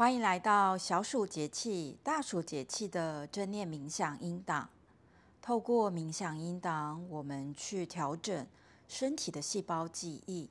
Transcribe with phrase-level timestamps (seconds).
[0.00, 4.70] 欢迎来到小暑节气、大暑节气的正念冥想音档。
[5.42, 8.46] 透过冥想音档，我们去调整
[8.88, 10.48] 身体的细胞记忆，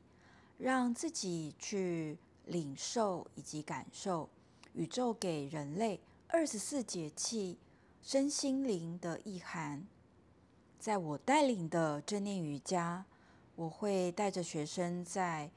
[0.59, 4.29] 让自己去领受以及感受
[4.73, 7.57] 宇宙给人类二十四节气
[8.03, 9.83] 身心灵的意涵。
[10.77, 13.03] 在我带领的正念瑜伽，
[13.55, 15.49] 我会带着学生在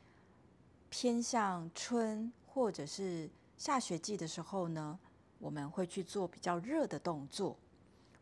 [0.88, 4.98] 偏向春或者是下雪季的时候呢，
[5.38, 7.56] 我们会去做比较热的动作，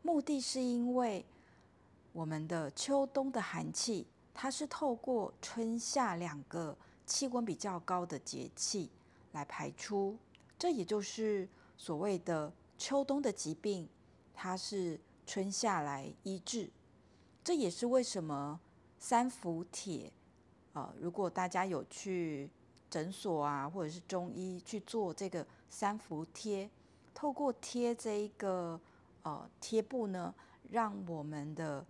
[0.02, 1.24] 目的是因为
[2.12, 8.90] 我们的秋冬的寒气，它是透过春夏两个气温比较高的节气
[9.32, 10.18] 来排出，
[10.58, 13.88] 这也就是所谓的秋冬的疾病，
[14.34, 16.68] 它是春夏来医治。
[17.42, 18.60] 这也是为什么
[18.98, 20.12] 三伏贴，
[20.74, 22.50] 呃，如果大家有去。
[22.90, 26.68] 诊所啊，或者是中医去做这个三伏贴，
[27.14, 28.78] 透过贴这一个
[29.22, 30.34] 呃贴布呢，
[30.68, 31.86] 让我们的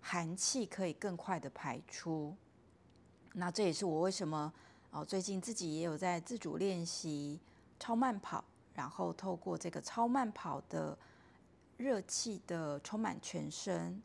[0.00, 2.36] 寒气可以更快的排出。
[3.32, 4.52] 那这也是我为什么
[4.90, 7.40] 哦、最近自己也有在自主练习
[7.80, 10.98] 超慢跑，然后透过这个超慢跑的
[11.78, 14.02] 热气的充满全身，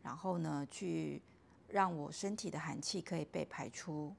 [0.00, 1.20] 然后呢，去
[1.66, 4.14] 让我身体的寒气可以被排出。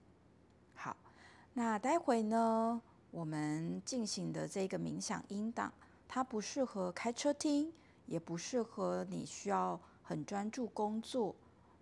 [1.60, 5.74] 那待会呢，我们进行的这个冥想音档，
[6.08, 7.74] 它不适合开车听，
[8.06, 11.36] 也不适合你需要很专注工作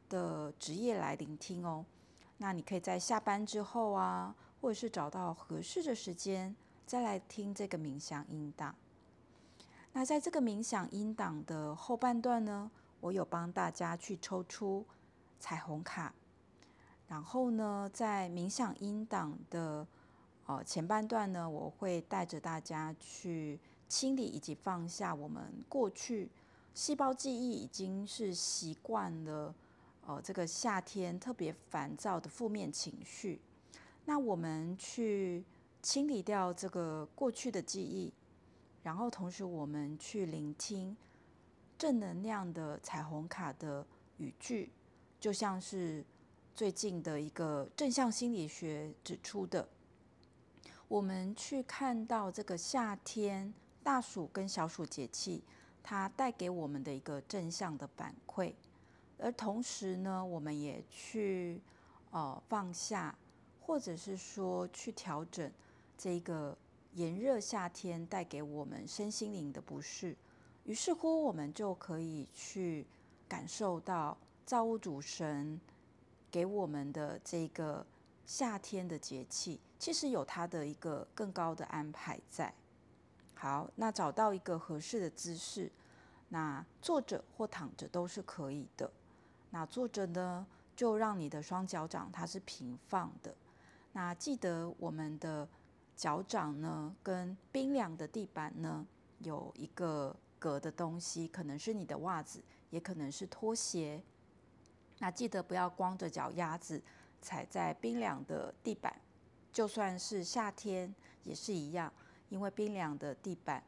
[0.10, 1.86] 的职业来聆听哦。
[2.40, 6.56] 那你可以在下班之后啊，或者是找到合适的时间
[6.88, 8.74] 再来听这个冥想音档。
[9.94, 14.84] 那在这个冥想音档的后半段呢，我有帮大家去抽出
[15.40, 16.12] 彩虹卡。
[17.08, 19.88] 然后呢，在冥想音档的
[20.46, 26.30] 呃前半段呢，我会带着大家去清理以及放下我们过去
[26.74, 29.56] 细胞记忆已经是习惯了
[30.06, 33.40] 呃这个夏天特别烦躁的负面情绪。
[34.04, 35.46] 那我们去
[35.82, 38.12] 清理掉这个过去的记忆，
[38.84, 40.98] 然后同时我们去聆听
[41.78, 43.88] 正能量的彩虹卡的
[44.18, 44.70] 语句，
[45.22, 46.04] 就像是。
[46.58, 49.70] 最近的一个正向心理学指出的，
[50.88, 53.54] 我们去看到这个夏天
[53.84, 55.44] 大暑跟小暑节气，
[55.84, 58.54] 它带给我们的一个正向的反馈，
[59.20, 61.62] 而同时呢，我们也去
[62.10, 63.16] 呃放下，
[63.62, 65.52] 或者是说去调整
[65.96, 66.58] 这个
[66.96, 70.18] 炎热夏天带给我们身心灵的不适，
[70.64, 72.88] 于是乎我们就可以去
[73.28, 75.62] 感受到造物主神。
[76.38, 77.84] 给我们的这个
[78.24, 82.54] 夏天的节气，其实有它的一个更高的安排在。
[83.34, 85.72] 好，那找到一个合适的姿势，
[86.30, 88.92] 那坐着或躺着都是可以的。
[89.50, 93.34] 那坐着呢，就让你的双脚掌它是平放的。
[93.94, 95.50] 那记得我们的
[95.96, 98.86] 脚掌呢，跟冰凉的地板呢，
[99.24, 104.04] 有一个隔的东西，可能是你的袜子，也可能是拖鞋。
[105.00, 106.82] 那记得不要光着脚丫子
[107.22, 109.00] 踩在冰凉的地板，
[109.54, 110.94] 就算是夏天
[111.24, 111.94] 也是一样，
[112.30, 113.64] 因为冰凉的地板，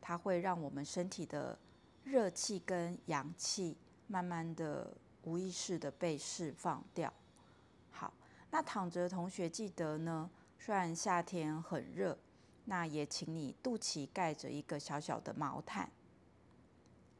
[0.00, 1.58] 它会让我们身体的
[2.04, 3.76] 热气跟阳气
[4.06, 4.92] 慢慢的
[5.24, 7.12] 无意识的被释放掉。
[7.90, 8.12] 好，
[8.50, 10.28] 那躺着的同学记得呢，
[10.58, 12.18] 虽然夏天很热，
[12.66, 15.90] 那也请你肚脐盖着一个小小的毛毯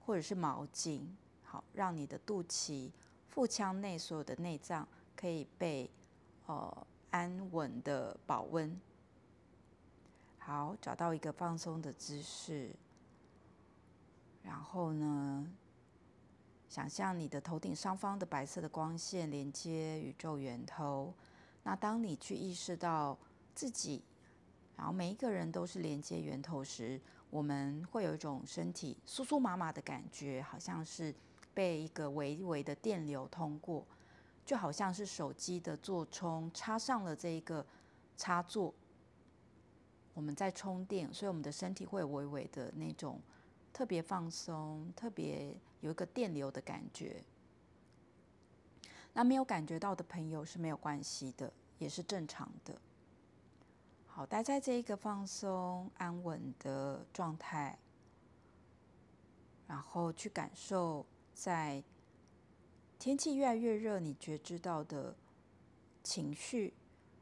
[0.05, 1.07] 或者是毛巾，
[1.43, 2.91] 好，让你的肚脐。
[3.37, 5.91] 腹腔内所有的内脏可以被
[6.47, 8.81] 呃安稳的保温。
[10.39, 12.71] 好，找到一个放松的姿势，
[14.43, 15.47] 然后呢，
[16.71, 21.13] 想象你的头顶上方的白色的光线连接宇宙源头。
[21.63, 23.19] 那当你去意识到
[23.55, 24.03] 自己，
[24.79, 31.15] 然后每一个人都是连接源头时，我们会有一种身体酥酥麻麻的感觉，好像是。
[31.57, 33.83] 被一个微微的电流通过，
[34.45, 37.65] 就好像是手机的座充插上了这一个
[38.15, 38.75] 插座，
[40.13, 43.19] 我们在充电，所以我们的身体会微微的那种
[43.73, 47.25] 特别放松，特别有一个电流的感觉。
[49.15, 52.79] 那没有感觉到的朋友是没有关系的，也是正常的。
[54.07, 57.79] 好，待在这一个放松安稳的状态，
[59.67, 61.07] 然后去感受。
[61.37, 61.85] 在
[62.99, 65.15] 天气越来越热，你觉知到的
[66.03, 66.73] 情绪，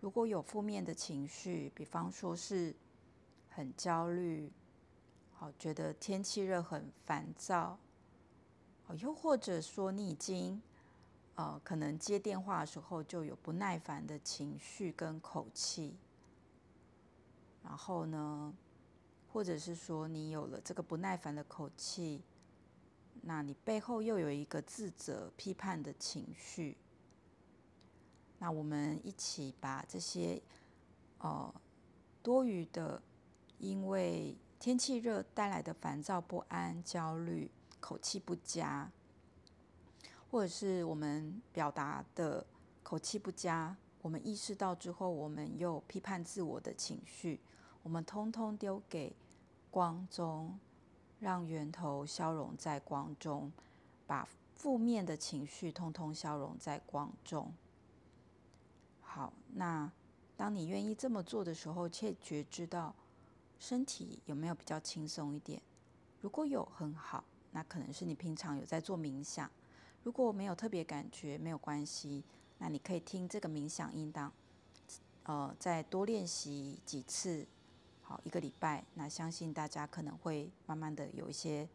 [0.00, 2.72] 如果有负面的情绪，比方说是
[3.50, 4.52] 很焦虑，
[5.32, 7.76] 好，觉得天气热很烦躁，
[9.00, 10.62] 又或者说你已经
[11.34, 15.96] 呃可能接电话的时候就有不耐烦的情绪跟口气，
[17.64, 18.55] 然后呢，
[19.32, 22.22] 或者是说你有了这个不耐烦的口气，
[23.26, 26.76] 那你背后又有一个自责批判的情绪，
[28.38, 30.41] 那我们一起把这些
[31.19, 31.55] 呃
[32.23, 33.03] 多余的。
[33.61, 37.50] 因为天气热带来的烦躁不安、焦虑、
[37.81, 38.91] 口气不佳，
[40.31, 42.44] 或者是我们表达的
[42.82, 47.41] 口气不佳，我们意识到之后，我们又批判自我的情绪，
[47.85, 49.15] 我们通通丢给
[49.71, 50.59] 光中，
[51.25, 53.50] 让源头消融在光中，
[54.06, 57.50] 把负面的情绪通通消融在光中。
[59.00, 59.91] 好，那
[60.37, 62.94] 当你愿意这么做的时候，却觉知到。
[63.56, 65.62] 身体有没有比较轻松一点？
[66.21, 69.50] 如果有，很好，那可能是你平常有在做冥想。
[70.03, 72.23] 如果没有特别感觉，没有关系，
[72.59, 74.31] 那你可以听这个冥想音档，
[75.23, 77.47] 呃，再多练习几次，
[78.05, 81.69] 好，一个礼拜，那相信大家可能会慢慢的有一些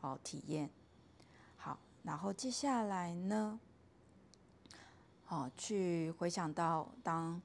[0.00, 0.70] 哦体验。
[1.58, 3.60] 好，然后接下来呢，
[5.26, 7.42] 好，去回想到当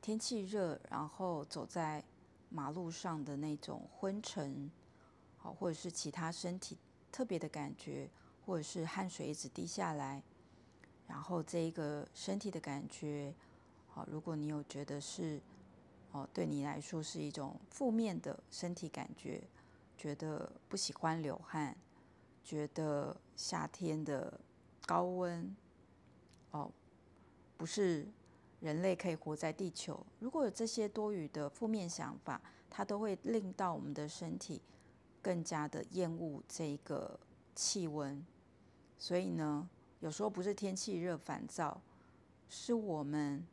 [0.00, 2.02] 天气热，然后走在。
[2.50, 4.70] 马路上的那种昏沉，
[5.38, 6.78] 好，或者是其他身体
[7.10, 8.08] 特别的感觉，
[8.46, 10.22] 或者是汗水一直滴下来，
[11.08, 13.34] 然后这一个身体的感觉，
[13.88, 15.40] 好，如果你有觉得是，
[16.14, 19.42] 哦，对你来说是一种负面的身体感觉，
[19.98, 21.76] 觉得不喜欢流汗，
[22.44, 24.40] 觉得夏天的
[24.86, 25.54] 高温，
[26.52, 26.70] 哦，
[27.56, 28.06] 不是。
[28.60, 32.40] 人类可以活在地球，如果有这些多余的负面想法，
[32.70, 34.62] 它都会令到我们的身体
[35.20, 37.20] 更加的厌恶这个
[37.54, 38.24] 气温。
[38.96, 39.68] 所以呢，
[40.00, 41.78] 有时候不是天气热烦躁，
[42.48, 43.46] 是我们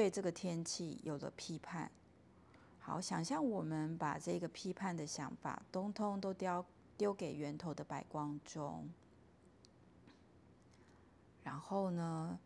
[0.00, 1.90] 对这个天气有了批判。
[2.78, 6.64] 好，想象我们把这个批判的想法，通通都丢
[6.96, 8.88] 丢给源头的白光中，
[11.44, 12.38] 然后呢，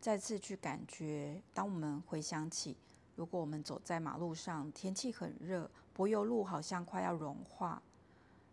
[0.00, 2.76] 再次去感觉，当我们回想起，
[3.16, 7.82] 如果我们走在马路上，天气很热，柏油路好像快要融化，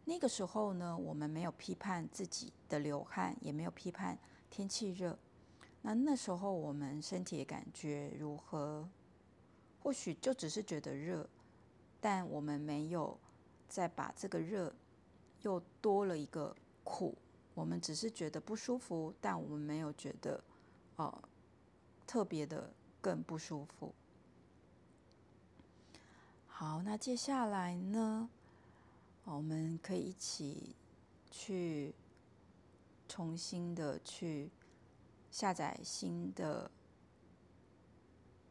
[0.06, 4.18] 那个时候呢，我们没有批判自己的流汗，也没有批判
[4.50, 5.16] 天气热，
[5.82, 8.88] 那那时候我们身体感觉如何？
[9.82, 11.28] 或许就只是觉得热，
[12.00, 13.18] 但我们没有
[13.68, 14.74] 再把这个热
[15.42, 17.18] 又多了一个苦，
[17.54, 20.44] 我们只是觉得不舒服，但我们没有觉得，
[20.98, 21.22] 哦。
[22.08, 23.94] 特别的更不舒服。
[26.46, 28.30] 好，那接下来呢，
[29.24, 30.76] 我们可以一起
[31.30, 31.96] 去
[33.08, 34.52] 重新的去
[35.32, 36.70] 下载新的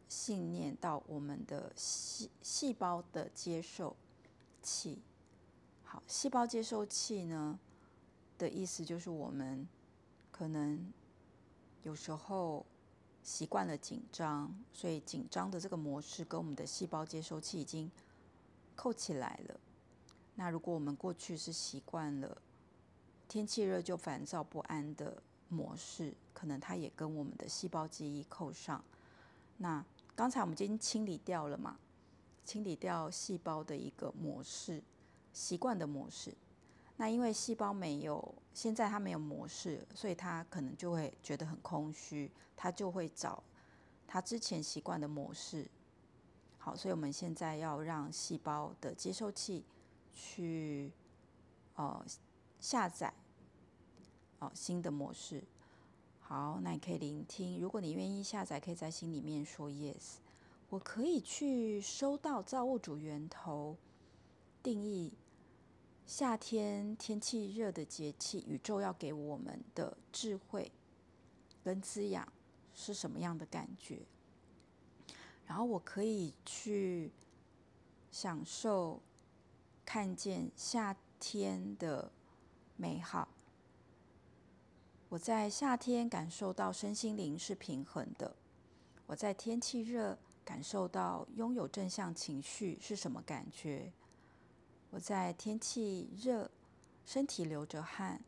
[0.08, 3.94] 信念到我们的细细胞的接受
[4.60, 5.00] 器。
[5.84, 7.60] 好，细胞接受器呢
[8.36, 9.68] 的意思就是我们
[10.32, 10.92] 可能
[11.84, 12.66] 有时候。
[13.22, 17.88] 习惯了紧张，所以紧张的这个模式跟我们的细胞接收器已经
[18.74, 19.60] 扣起来了。
[20.36, 22.40] 那如果我们过去是习惯了
[23.28, 28.82] 天气热就烦躁不安的模式，可能它也跟我们的细胞记忆扣上。
[29.58, 29.84] 那
[30.16, 31.78] 刚才我们已经清理掉了嘛？
[32.46, 34.82] 清理掉细胞的一个模式，
[35.32, 36.34] 习惯的模式。
[36.96, 43.42] 那因为细胞没有，现在它没有模式，所以它可能就会觉得很空虚，它就会找
[44.06, 45.66] 它之前习惯的模式。
[46.58, 49.64] 好，所以我们现在要让细胞的接收器
[50.12, 50.92] 去
[51.74, 52.04] 呃
[52.58, 53.14] 下载
[54.40, 55.42] 哦、新的模式。
[56.18, 60.18] 好，那你可以聆听，如果你愿意下载，可以在心里面说 yes，
[60.68, 63.76] 我可以去收到造物主源头
[64.62, 65.12] 定义。
[66.06, 70.72] 夏天天气热的节气，宇宙要给我们的智慧
[71.62, 72.32] 跟滋养
[72.74, 74.00] 是什么样的感觉？
[75.46, 77.10] 然后我可以去
[78.10, 79.00] 享受
[79.84, 82.10] 看见夏天的
[82.76, 83.28] 美好。
[85.10, 88.32] 我在夏天感受到身心灵是平衡的。
[89.06, 93.92] 我在天气热感受到拥有正向情绪是什么感觉？
[94.88, 96.48] 我在天气热，
[97.04, 98.22] 身体流着汗，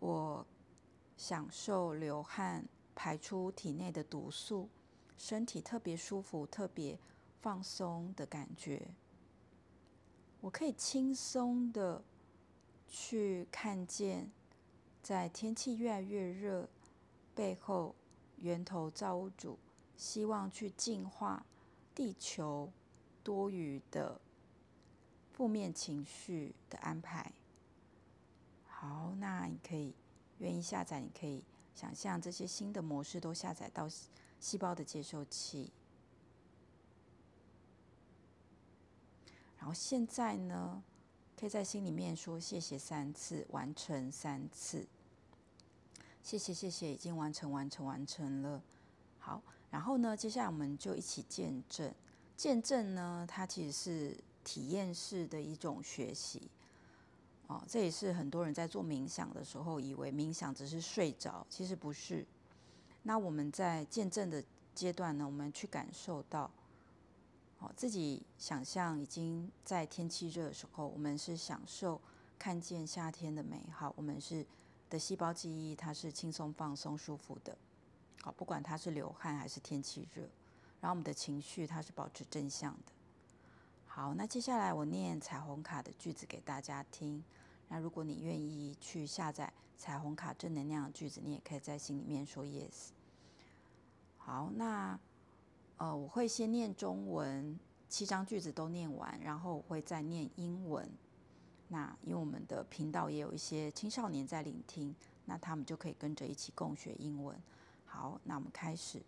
[0.00, 0.46] 我
[1.16, 2.62] 享受流汗
[2.94, 4.68] 排出体内的毒素，
[5.16, 6.98] 身体特别舒服，特别
[7.40, 8.86] 放松的感觉。
[10.42, 12.04] 我可以轻松的
[12.86, 14.30] 去看见，
[15.02, 16.68] 在天气越来越热
[17.34, 17.94] 背后，
[18.36, 19.58] 源头造物主
[19.96, 21.44] 希望去净化
[21.94, 22.70] 地球
[23.22, 24.20] 多余的
[25.32, 27.32] 负面情绪的安排。
[28.66, 29.94] 好，那你可以
[30.38, 31.42] 愿意下载，你可以
[31.74, 33.88] 想象这些新的模式都下载到
[34.38, 35.72] 细胞的接收器。
[39.58, 40.82] 然后现在呢，
[41.40, 44.86] 可以在心里面说谢谢三次，完成三次。
[46.22, 48.60] 谢谢谢谢，已经完成完成完成了。
[49.18, 51.94] 好，然后呢，接下来我们就一起见证。
[52.36, 56.42] 见证呢，它其实是体验式的一种学习。
[57.46, 62.26] 哦，这也是很多人在做冥想的时候，以为冥想只是睡着，其实不是。
[63.04, 64.44] 那我们在见证的
[64.74, 66.50] 阶段呢，我们去感受到。
[67.60, 72.00] 哦，自己想象已经在天气热的时候，我们是享受
[72.38, 73.92] 看见夏天的美好。
[73.98, 74.46] 我们是
[74.88, 77.54] 的细胞记忆，它是轻松放松、舒服的。
[78.22, 80.22] 好，不管它是流汗还是天气热，
[80.80, 82.92] 然后我们的情绪它是保持正向的。
[83.86, 87.22] 好，那接下来我念彩虹卡的句子给大家听。
[87.68, 92.88] 那如果你愿意去下载彩虹卡正能量的句子，你也可以在心里面说 yes。
[94.16, 94.98] 好，那。
[95.80, 97.58] 呃，我会先念中文，
[97.88, 100.86] 七张句子都念完，然后我会再念英文。
[101.68, 104.94] 那因为我们的频道也有一些青少年在聆听，
[105.24, 107.34] 那他们就可以跟着一起共学英文。
[107.86, 109.00] 好，那我们开始。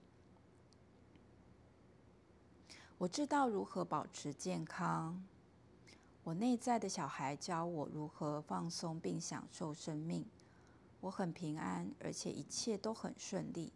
[2.97, 5.23] 我知道如何保持健康。
[6.25, 10.25] 我内在的小孩教我如何放松并享受生命。
[11.03, 13.71] 我很平安，而且一切都很顺利。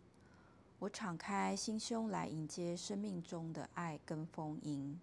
[0.79, 5.01] 我敞开心胸来迎接生命中的爱跟丰盈。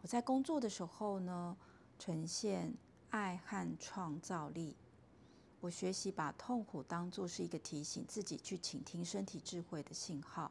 [0.00, 1.54] 我在工作的时候呢，
[1.98, 2.72] 呈现
[3.10, 4.74] 爱和创造力。
[5.60, 10.50] 我学习把痛苦当作是一个提醒自己去倾听身体智慧的信号。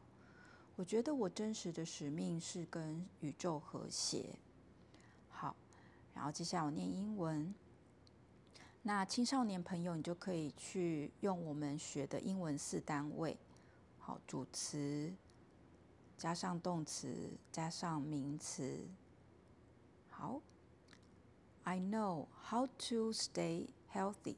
[0.75, 4.36] 我觉得我真实的使命是跟宇宙和谐。
[5.30, 5.56] 好，
[6.14, 7.52] 然后接下来我念英文。
[8.84, 13.36] 那青少年朋友，你就可以去用我们学的英文四单位。
[14.05, 15.12] 好，主词
[16.17, 18.89] 加上动词加上名词。
[20.09, 20.41] 好，
[21.65, 24.37] I know how to stay healthy.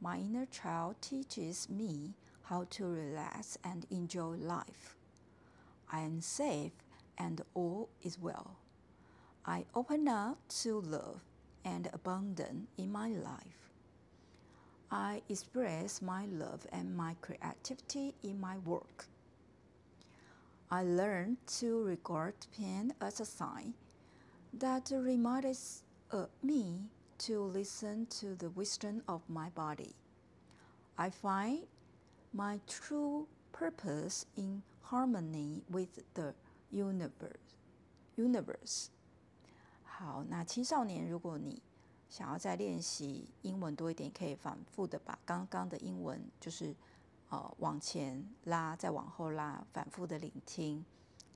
[0.00, 2.14] My inner child teaches me
[2.48, 4.94] how to relax and enjoy life.
[5.86, 6.72] I am safe
[7.16, 8.56] and all is well.
[9.44, 11.20] I open up to love
[11.64, 13.69] and abundance in my life.
[14.90, 19.06] I express my love and my creativity in my work.
[20.70, 23.74] I learn to regard pain as a sign
[24.52, 25.82] that reminds
[26.42, 26.88] me
[27.18, 29.94] to listen to the wisdom of my body.
[30.98, 31.66] I find
[32.32, 36.34] my true purpose in harmony with the
[36.70, 37.56] universe.
[38.16, 38.90] Universe.
[39.84, 41.62] 好，那青少年，如果你
[42.11, 46.75] 想要再练习英文多一点，可以反复的把刚刚的英文就是
[47.29, 50.83] 呃往前拉，再往后拉，反复的聆听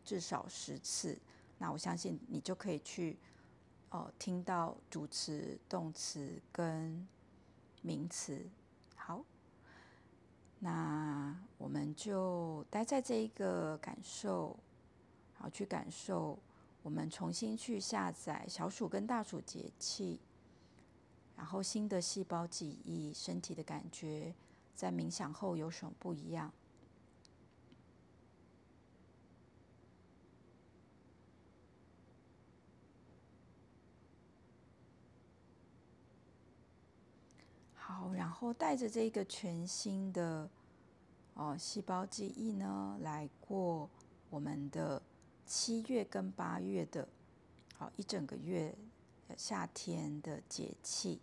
[0.03, 1.17] 至少十次。
[1.59, 3.17] 那我相信你就可以去
[3.87, 7.07] 呃听到主词、动词跟
[7.81, 8.45] 名词。
[8.97, 9.23] 好，
[10.59, 14.59] 那我们就待在这一个感受，
[15.35, 16.37] 好，去感受。
[16.83, 20.19] 我们重新去下载小鼠跟大鼠节气。
[21.37, 24.33] 然后新的细胞记忆，身体的感觉，
[24.73, 26.51] 在冥想后有什么不一样？
[37.75, 40.49] 好，然后带着这个全新的
[41.35, 43.89] 哦细胞记忆呢，来过
[44.29, 45.01] 我们的
[45.45, 47.07] 七月跟八月的，
[47.77, 48.73] 好一整个月。
[49.35, 51.19] 夏天的节气，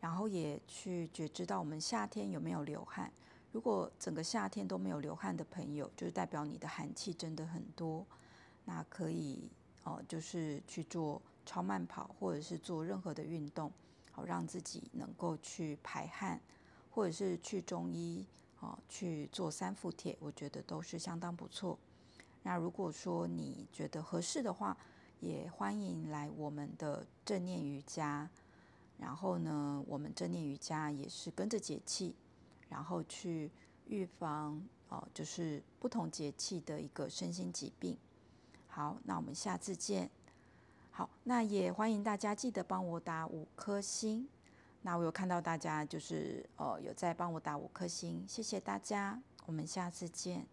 [0.00, 3.12] 然后也去觉知到我们夏天有没有流汗。
[3.52, 8.04] 如果整个夏天都没有流汗的朋友，就是代表你的寒气真的很多。
[8.64, 9.48] 那可以
[9.84, 13.72] 哦，就是去做超慢跑，或者是做任何的运动，
[14.12, 16.40] 好让自己能够去排汗，
[16.90, 18.26] 或者是去中医
[18.60, 21.78] 哦去做三伏贴，我觉得都是相当不错。
[22.42, 24.76] 那如果说你觉得合适的话，
[25.20, 28.28] 也欢迎来我们的正念瑜伽，
[28.98, 32.14] 然后呢，我们正念瑜伽也是跟着节气，
[32.68, 33.50] 然后去
[33.86, 37.96] 预防哦，就是不同节气的一个身心疾病。
[38.66, 40.10] 好，那我们下次见。
[40.90, 44.28] 好，那也欢迎大家记得帮我打五颗星。
[44.82, 50.46] 那我有看到大家就是呃有在帮我打五颗星，谢谢大家，我们下次见。